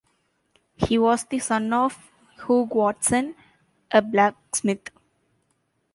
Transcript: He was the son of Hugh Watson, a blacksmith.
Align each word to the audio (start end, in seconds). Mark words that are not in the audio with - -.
He 0.77 0.97
was 0.97 1.25
the 1.25 1.37
son 1.37 1.71
of 1.73 2.09
Hugh 2.47 2.63
Watson, 2.71 3.35
a 3.91 4.01
blacksmith. 4.01 4.89